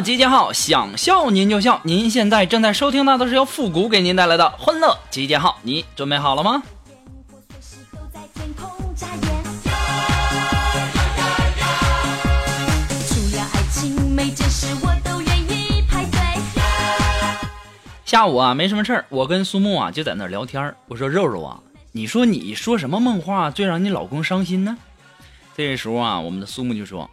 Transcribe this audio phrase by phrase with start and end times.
[0.00, 1.80] 集结号，想笑您就笑。
[1.84, 6.62] 您现在正在收听到的是由复古给您带来的欢乐集结号，你准备好了吗？
[18.04, 20.74] 下午啊，没什么事儿，我跟苏木啊就在那儿聊天。
[20.86, 21.60] 我说肉肉啊，
[21.92, 24.78] 你说你说什么梦话最让你老公伤心呢？
[25.56, 27.10] 这时候啊，我们的苏木就说：“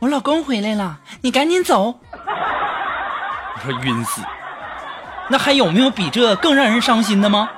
[0.00, 2.00] 我老公回来了，你赶紧走。”
[3.54, 4.22] 我说晕死。
[5.28, 7.50] 那还有没有比这更让人伤心的吗？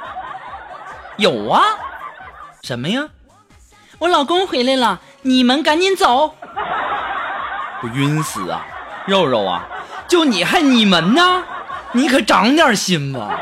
[1.17, 1.62] 有啊，
[2.62, 3.09] 什么呀？
[3.99, 6.34] 我老公回来了，你们赶紧走。
[7.83, 8.67] 我晕死啊！
[9.06, 9.65] 肉肉啊，
[10.09, 11.45] 就你还你们呢？
[11.93, 13.39] 你可长点心吧！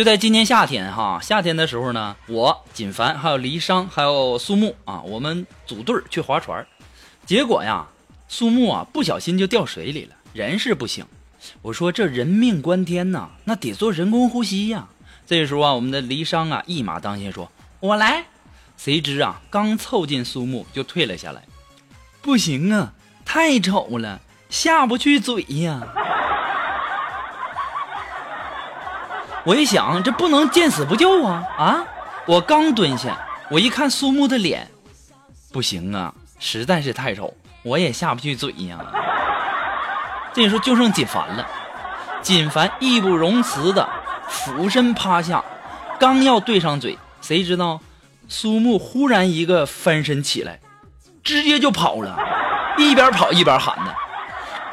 [0.00, 6.66] 就在今年夏天哈，夏天的时候呢，我锦凡还有黎商还有苏木啊，我们组队去划船，
[7.26, 7.86] 结果呀，
[8.26, 11.04] 苏木啊不小心就掉水里了，人是不行。
[11.60, 14.88] 我说这人命关天呐，那得做人工呼吸呀。
[15.26, 18.24] 这时候啊，我们的黎商啊一马当先说：“我来。”
[18.78, 21.42] 谁知啊，刚凑近苏木就退了下来。
[22.22, 22.94] 不行啊，
[23.26, 25.86] 太丑了，下不去嘴呀。
[29.44, 31.84] 我一想，这不能见死不救啊啊！
[32.26, 33.18] 我刚蹲下，
[33.50, 34.70] 我一看苏木的脸，
[35.50, 38.78] 不行啊，实在是太丑，我也下不去嘴呀。
[40.34, 41.46] 这时候就剩锦凡了，
[42.20, 43.88] 锦凡义不容辞的
[44.28, 45.42] 俯身趴下，
[45.98, 47.80] 刚要对上嘴，谁知道
[48.28, 50.60] 苏木忽然一个翻身起来，
[51.24, 52.14] 直接就跑了，
[52.76, 53.94] 一边跑一边喊的。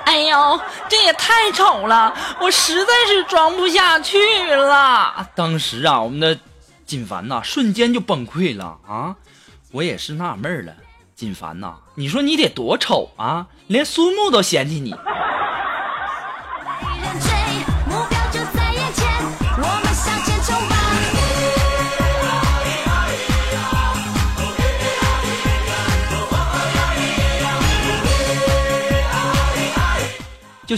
[0.08, 4.18] 哎呦，这也太丑了，我实在是装不下去
[4.56, 5.28] 了。
[5.36, 6.40] 当时啊，我们的
[6.86, 9.18] 锦凡呐、瞬间就崩溃了啊！
[9.74, 10.74] 我也是纳闷了，
[11.14, 14.96] 锦凡呐、你说你得多丑啊，连苏木都嫌弃你。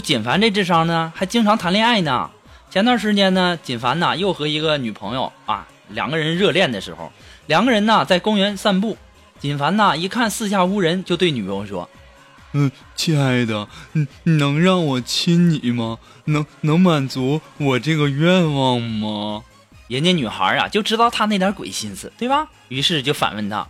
[0.00, 2.30] 就锦凡这智商呢，还经常谈恋爱呢。
[2.70, 7.12] 前段时间呢，锦凡呐又和一个女朋友啊，两个人热恋的时候，
[7.46, 8.96] 两个人呢在公园散步。
[9.40, 11.90] 锦凡呐一看四下无人，就对女朋友说
[12.54, 15.98] 嗯，亲爱的，你，能让我亲你吗？
[16.24, 19.42] 能能满足我这个愿望吗
[19.88, 23.68] ？：“人家女孩啊就知道他那点鬼心思，对吧？”于是就反问他：“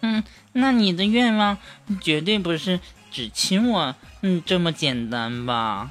[0.00, 1.58] 嗯，那你的愿望
[2.00, 2.80] 绝对不是
[3.10, 5.90] 只亲我，嗯，这么简单吧？”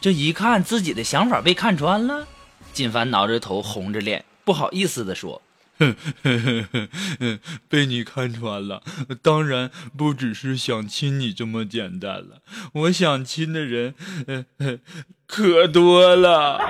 [0.00, 2.26] 这一看自己的想法被看穿了，
[2.72, 5.42] 锦凡挠着头，红着脸，不好意思的说。
[5.80, 6.88] 哼哼哼
[7.20, 8.82] 哼被你看穿了，
[9.22, 12.42] 当然不只是想亲你这么简单了，
[12.72, 13.94] 我想亲的人，
[14.26, 14.78] 呃呃，
[15.26, 16.60] 可多了。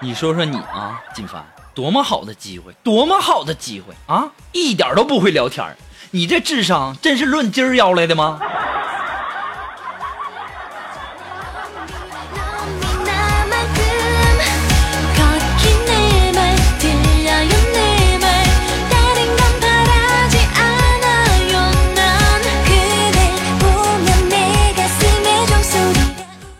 [0.00, 1.44] 你说说你啊，金凡，
[1.78, 4.32] 多么好的机会，多么好的机会啊！
[4.50, 5.64] 一点都不会聊天
[6.10, 8.40] 你这智商真是论斤儿要来的吗？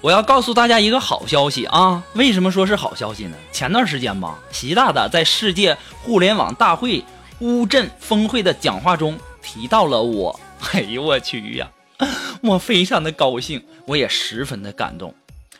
[0.00, 2.02] 我要告诉大家一个好消息啊！
[2.14, 3.36] 为什么说是好消息呢？
[3.50, 7.04] 前段时间吧，习大大在世界互联网大会
[7.40, 10.38] 乌镇峰会的讲话中提到了我。
[10.72, 11.68] 哎呦我去呀！
[12.42, 15.12] 我非常的高兴，我也十分的感动。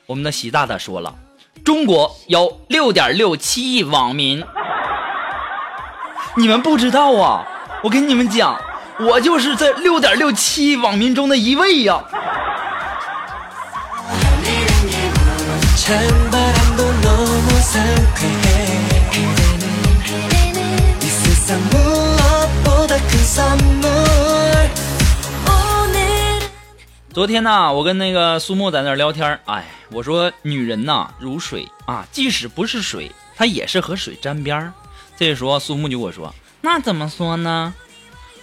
[0.06, 1.12] 我们的习大大说了，
[1.64, 4.44] 中国有六点六七亿网民，
[6.36, 7.44] 你们不知道啊！
[7.82, 8.60] 我跟你们讲，
[9.00, 12.04] 我就是这六点六七亿网民中的一位呀。
[15.87, 23.89] 찬바람도 너무 상쾌해 그대는 이 세상 무엇보다 큰 선물
[25.47, 26.39] 오늘은
[27.13, 34.73] 昨天呢，我跟那个苏木在那儿聊天儿哎，我说女人呐如水啊，即使不是水，她也是和水沾边儿。
[35.17, 37.73] 这时候苏木就跟我说：“那怎么说呢？”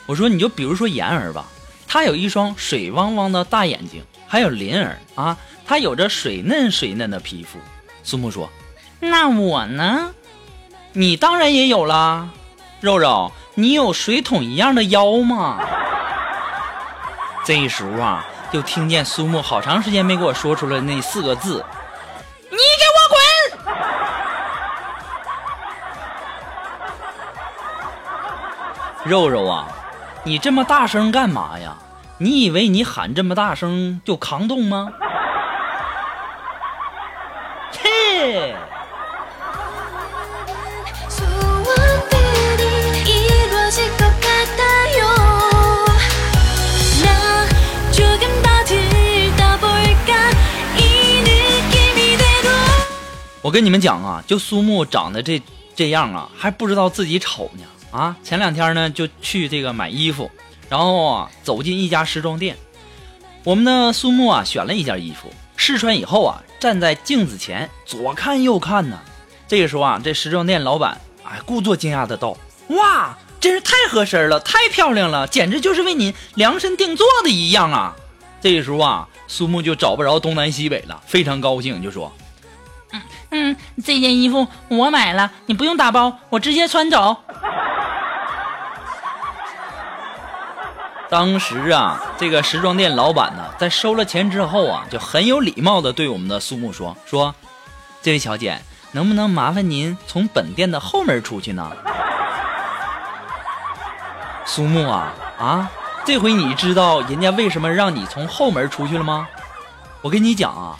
[0.06, 1.47] 我说：“你就比如说妍儿吧，
[1.87, 7.60] 她有一双水汪汪的大眼睛，还有林儿啊， 她有着水嫩水嫩的皮肤。”
[8.04, 8.50] 苏木说
[9.00, 10.12] ：“那我呢？
[10.94, 12.30] 你当然也有啦，
[12.80, 15.60] 肉肉，你有水桶一样的腰吗？”
[17.44, 21.66] 这时候啊，就听见苏木好长时间没给我说出来那四个字
[22.50, 23.18] ：“你给我滚！”
[29.12, 29.68] 肉肉啊，
[30.24, 31.76] 你这么大声干嘛呀？
[32.18, 34.94] 你以为你喊这么大声就扛动吗？
[53.42, 55.39] 我跟你们讲啊，就苏木长得这
[55.75, 57.63] 这样啊，还不知道自己丑呢。
[57.92, 58.18] 啊！
[58.24, 60.30] 前两天呢，就去这个买衣服，
[60.68, 62.57] 然后啊，走进一家时装店，
[63.45, 69.00] 我们的苏木啊，选了一件衣服，试穿以后啊，站在镜子前左看右看呢。
[69.48, 72.36] 这个时候啊，这时装店老板哎，故作惊讶的道
[72.69, 77.96] ：“哇，真是太合身了，太漂亮了，简直就是为您量身定做的一样啊！”
[78.42, 82.12] 这个时候啊，苏木就找不着东南西北了，非常高兴，就说。
[83.31, 87.18] 嗯，这件衣服我买了，你不用打包，我直接穿走。
[91.16, 97.34] 当时啊，这个时装店老板呢，在收了钱之后啊，就很有礼貌的对我们的苏木说：“说，
[98.02, 98.60] 这位小姐，
[98.92, 101.72] 能不能麻烦您从本店的后门出去呢？”
[104.46, 105.72] 苏木啊啊，
[106.04, 109.26] 这回你知道人家为什么让你从后门出去了吗？
[110.02, 110.76] 我跟你讲啊，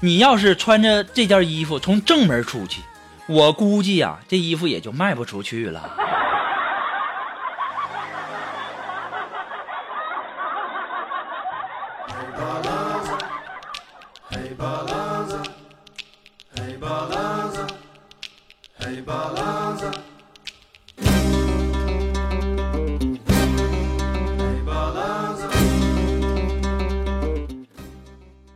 [0.00, 2.82] 你要是穿着这件衣服从正门出去，
[3.26, 5.88] 我估计呀、这衣服也就卖不出去了。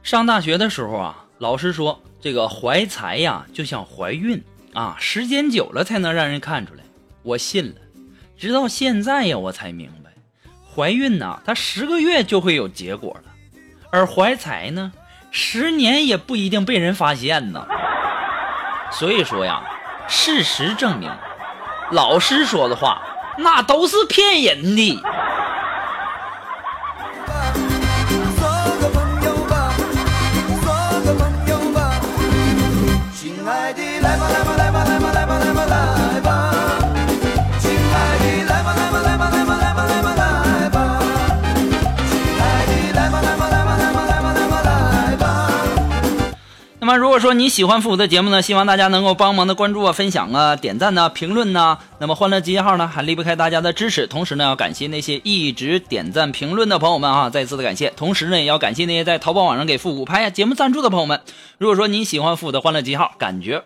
[0.02, 4.40] 上大学的时候啊，老师说这个怀才呀，就像怀孕
[4.72, 6.84] 啊，时间久了才能让人看出来。
[7.22, 7.74] 我信了，
[8.38, 10.10] 直到现在呀，我才明白，
[10.72, 13.32] 怀孕呐，它十个月就会有结果了，
[13.90, 14.92] 而怀才呢，
[15.32, 17.66] 十年也不一定被人发现呢。
[18.92, 19.64] 所以说呀，
[20.08, 21.10] 事实证明，
[21.90, 23.02] 老师说的话
[23.38, 25.02] 那都是骗人的。
[46.84, 51.78] 那么，如果说你喜欢复古的节目呢，希望大家能够帮忙的关注啊、分享啊、点赞呐、评论呐。
[51.98, 54.06] 那么，欢乐集结号呢，还离不开大家的支持。
[54.06, 57.88] 同时呢，要感谢那些一直点赞评论的朋友们啊，再次的感谢。
[57.96, 61.22] 同时呢，也要感谢那些在淘宝网上给复古拍节目赞助的朋友们。
[61.56, 63.64] 如果说你喜欢复古的欢乐集结号，感觉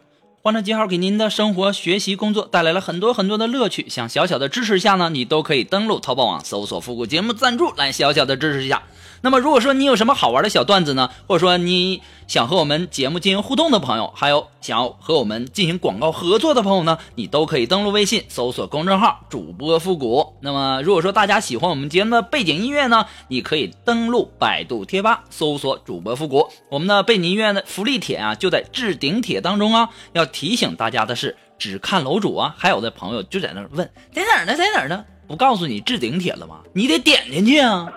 [0.49, 8.85] 欢乐集号给您的生活、学习、工作带来了很多很多的乐趣，想小小的支持一下呢，你都可以登录淘宝网搜索“复古节目赞助”来小小的支持一下。
[9.21, 20.35] 那么，如果说你有什么好玩的小段子呢，或者说你想和我们节目进行互动的朋友，还有想要和我们进行广告合作的朋友呢，你都可以登录微信搜索公众号“主播复古”。
[20.41, 26.49] 那么，如果说大家喜欢我们节目的背景音乐呢，你可以登录百度贴吧搜索“主播复古”。
[26.71, 29.91] 我们的背景音乐的福利帖啊，就在置顶帖当中啊。
[30.13, 35.05] 要提醒大家的是，只看楼主啊，还有的朋友就在那问在哪儿呢，在哪儿呢？
[35.27, 36.61] 不告诉你置顶帖了吗？
[36.73, 37.89] 你得点进去啊。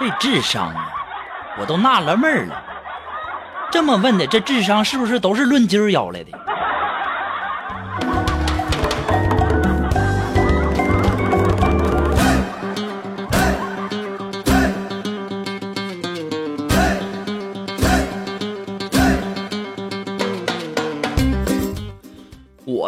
[0.00, 0.90] 这智商啊，
[1.60, 2.64] 我都纳了闷了。
[3.70, 6.30] 这么问的，这智商是不是都是论斤儿要来的？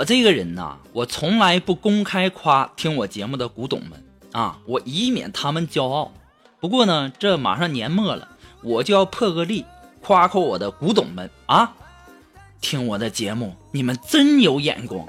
[0.05, 6.13] 这个人呐，我从来不公开夸听我节目的古董们啊，我以免他们骄傲。
[6.61, 8.29] 不过呢，这马上年末了，
[8.63, 9.65] 我就要破个例，
[10.01, 11.73] 夸夸我的古董们啊！
[12.61, 15.07] 听我的节目，你们真有眼光。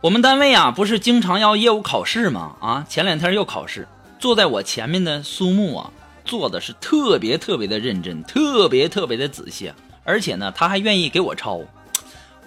[0.00, 2.54] 我们单位啊，不是经常要业务考试吗？
[2.60, 3.88] 啊，前两天又考试，
[4.20, 5.90] 坐在我前面的苏木啊，
[6.24, 9.72] 做的是特别特别的认真，特别特别的仔细，
[10.04, 11.62] 而且呢，他还愿意给我抄。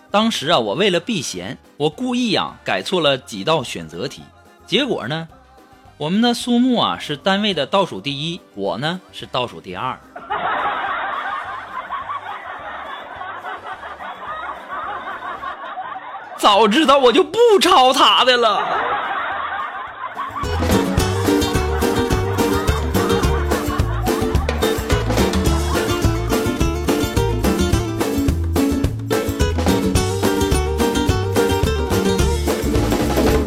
[0.10, 4.22] 当时啊，我为了避嫌，我故意啊改错了几道选择题，
[4.65, 5.27] 结果呢，
[5.98, 10.00] 我们的苏木啊是单位的倒数第一，我呢是倒数第二。
[16.41, 18.63] 早知道我就不抄他的了。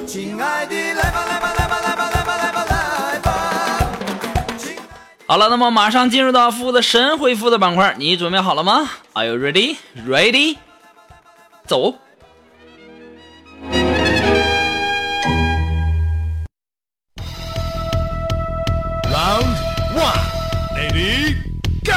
[0.06, 2.64] 亲爱的，来吧来吧来吧来吧来吧来吧
[3.12, 3.32] 来吧。
[5.26, 9.78] 好了，那么马上进入到服务的神回复的板块，你准备好了吗？Are you ready?
[10.06, 10.58] Ready?
[11.66, 11.96] 走。
[19.11, 19.56] Round
[19.94, 20.25] one,
[20.75, 21.37] ready,
[21.85, 21.92] go！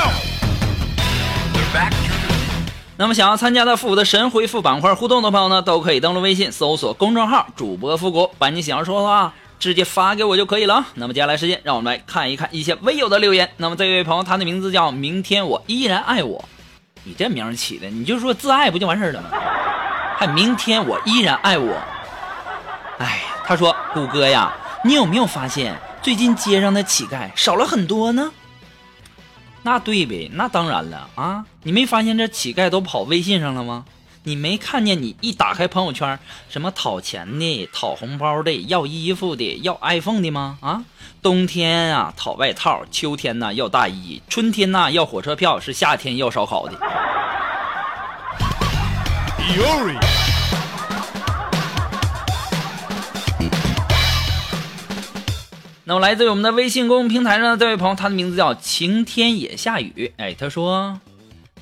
[2.95, 10.85] 那么想要参加到复古的神回复板块互动的朋友呢，都可以登录微信搜索公众号“主播复古”，把你想要说的话直接发给我就可以了。
[10.95, 13.49] 那么接下来时间，让我们来看一看一些微友的留言。
[13.57, 16.43] 那么这位朋友，他的名字叫“明天我依然爱我”，
[17.03, 19.29] 你这名起的，你就说自爱不就完事儿了吗？
[20.17, 21.79] 还明天我依然爱我。
[22.97, 24.51] 哎，他说：“谷歌呀，
[24.83, 28.31] 你有没有发现最近街上的乞丐少了很多呢？”
[29.61, 31.45] 那对呗，那当然了啊！
[31.63, 33.85] 你没发现这乞丐都跑微信上了吗？
[34.23, 36.17] 你没看见你一打开朋友圈，
[36.49, 40.57] 什么讨钱的、讨红包的、要衣服的、要 iPhone 的吗？
[40.61, 40.83] 啊，
[41.21, 46.73] 冬天啊讨外套，秋天呢要大衣，春天呢要火车票，是夏天要烧烤的。
[49.47, 49.97] Yuri，
[55.85, 60.11] 那么来自于我们的微信公众平台上的这位朋友，他的名字叫晴天也下雨。
[60.17, 60.99] 哎，他说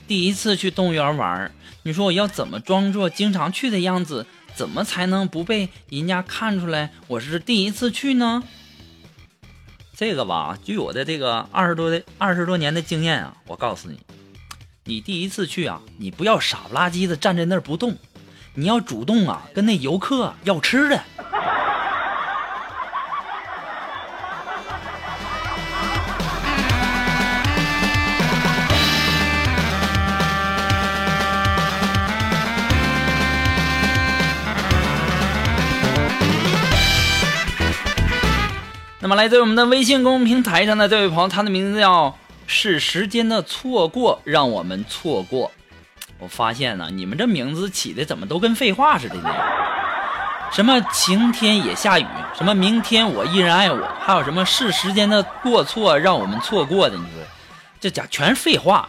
[0.08, 1.52] 第一次去动物园玩，
[1.84, 4.26] 你说我要怎么装作经常去的样子，
[4.56, 8.42] 怎么才能不被人家看出来我是第一次去呢？
[9.96, 14.00] 这个吧，据我的这个二十多的二十多年的经验啊，我告诉你，
[14.88, 17.98] 你第一次去啊，你不要傻不拉几的站在那儿不动，
[18.54, 21.02] 你要主动啊跟那游客要吃的。
[39.00, 42.16] 那么来自我们的微信公众平台上的这位朋友，他的名字叫
[42.48, 45.52] “是时间的错过让我们错过”。
[46.20, 49.34] 我发现呢，你们这名字起的怎么都跟废话似的呢？
[50.52, 52.06] 什么晴天也下雨，
[52.38, 56.96] 什么明天我依然爱我，还有什么是时间的过错让我们错过的？
[56.96, 57.22] 你说
[57.82, 58.88] 这家全是废话。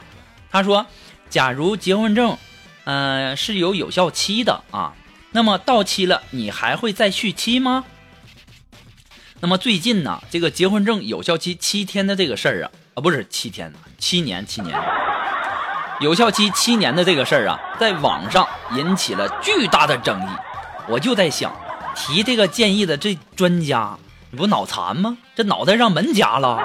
[0.50, 0.86] 他说，
[1.28, 2.38] 假如结婚证，
[2.84, 4.92] 呃，是有有效期的啊，
[5.32, 7.84] 那么到期了，你还会再续期吗？
[9.40, 14.74] 那么最近呢，这个结婚证有效期七天的这个事儿啊，啊不是七天，七年七年，
[16.00, 20.28] 有效期七年的这个事儿啊，在网上引起了巨大的争议。
[20.88, 21.54] 我就在想，
[21.94, 23.98] 提这个建议的这专家，
[24.30, 25.18] 你不脑残吗？
[25.34, 26.56] 这脑袋让门夹了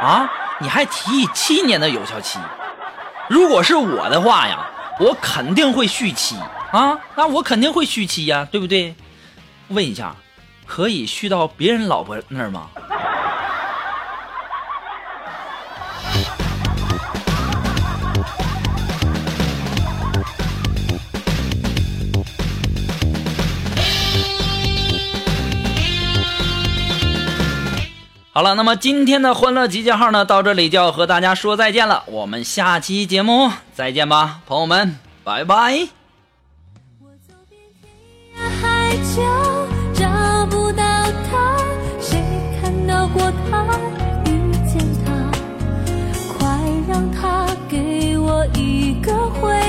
[0.00, 0.26] 啊！
[0.58, 2.38] 你还提议七年的有效期？
[3.28, 4.66] 如果是我的话呀，
[4.98, 6.34] 我肯定会续期
[6.72, 8.94] 啊，那我肯定会续期呀，对不对？
[9.68, 10.16] 问一下，
[10.64, 12.70] 可以续到别人老婆那儿吗？
[28.36, 35.86] 好了，那么今天的欢乐集结号呢，到这里就要和大家说再见了，我们下期节目再见吧，朋友们，拜拜。
[36.98, 37.88] 我走遍天
[38.36, 39.22] 涯海角，
[39.94, 40.82] 找不到
[41.30, 41.56] 他。
[42.00, 42.20] 谁
[42.60, 43.64] 看到过他？
[44.28, 45.12] 遇见他。
[46.36, 49.63] 快让他给我一个回。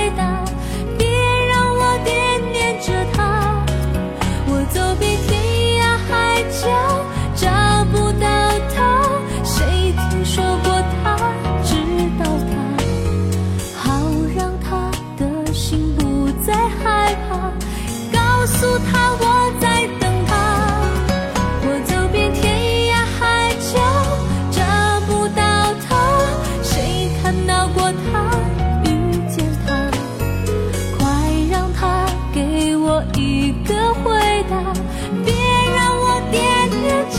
[35.24, 35.34] 别
[35.76, 36.36] 让我惦
[36.82, 37.18] 念着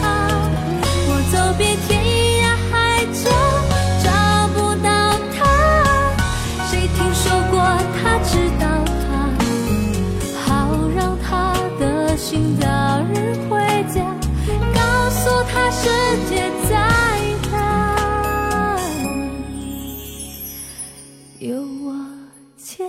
[0.00, 0.02] 她。
[1.08, 1.88] 我走遍天
[2.42, 2.72] 涯海
[3.12, 3.24] 角，
[4.04, 4.06] 找
[4.54, 4.88] 不到
[5.36, 5.38] 她。
[6.68, 7.54] 谁听说过
[7.96, 8.18] 她？
[8.24, 8.64] 知道
[9.04, 9.08] 她
[10.44, 10.46] 好，
[10.94, 12.66] 让他的心早
[13.12, 13.56] 日回
[13.92, 13.96] 家。
[14.74, 15.88] 告诉他，世
[16.28, 16.30] 界
[16.68, 16.70] 在
[17.50, 17.52] 她。
[21.38, 21.94] 有我
[22.56, 22.86] 牵。